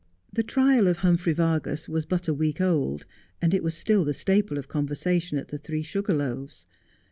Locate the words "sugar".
5.83-6.15